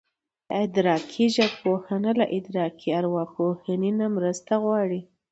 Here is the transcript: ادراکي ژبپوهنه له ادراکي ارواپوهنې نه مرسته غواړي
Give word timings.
ادراکي 0.63 1.25
ژبپوهنه 1.35 2.11
له 2.19 2.25
ادراکي 2.37 2.89
ارواپوهنې 2.99 3.91
نه 3.99 4.07
مرسته 4.15 4.53
غواړي 4.63 5.01